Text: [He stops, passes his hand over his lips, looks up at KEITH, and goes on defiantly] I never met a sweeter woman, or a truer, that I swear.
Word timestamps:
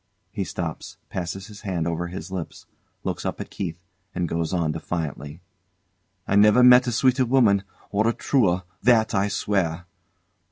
[He 0.31 0.43
stops, 0.45 0.97
passes 1.11 1.45
his 1.45 1.61
hand 1.61 1.87
over 1.87 2.07
his 2.07 2.31
lips, 2.31 2.65
looks 3.03 3.23
up 3.23 3.39
at 3.39 3.51
KEITH, 3.51 3.75
and 4.15 4.27
goes 4.27 4.51
on 4.51 4.71
defiantly] 4.71 5.41
I 6.27 6.35
never 6.35 6.63
met 6.63 6.87
a 6.87 6.91
sweeter 6.91 7.23
woman, 7.27 7.61
or 7.91 8.07
a 8.07 8.13
truer, 8.13 8.63
that 8.81 9.13
I 9.13 9.27
swear. 9.27 9.85